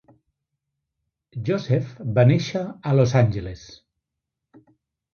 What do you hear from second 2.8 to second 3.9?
a Los Angeles.